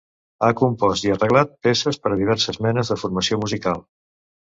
Ha 0.45 0.47
compost 0.59 1.03
i 1.07 1.11
arreglat 1.15 1.51
peces 1.67 1.99
per 2.05 2.11
a 2.15 2.17
diverses 2.21 2.59
menes 2.67 2.91
de 2.93 2.99
formació 3.03 3.39
musical. 3.45 3.85